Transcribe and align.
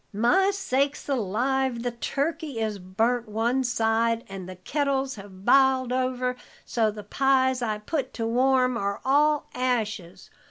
"My 0.13 0.49
sakes 0.49 1.07
alive 1.07 1.83
the 1.83 1.91
turkey 1.91 2.57
is 2.59 2.79
burnt 2.79 3.29
one 3.29 3.63
side, 3.63 4.25
and 4.27 4.49
the 4.49 4.55
kettles 4.55 5.13
have 5.13 5.45
biled 5.45 5.93
over 5.93 6.35
so 6.65 6.89
the 6.89 7.03
pies 7.03 7.61
I 7.61 7.77
put 7.77 8.11
to 8.15 8.25
warm 8.25 8.77
are 8.77 8.99
all 9.05 9.45
ashes!" 9.53 10.31